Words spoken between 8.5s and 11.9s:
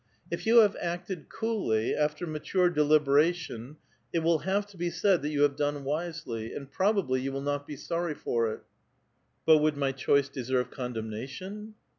it." '^ But would my choice deserve condemnation?"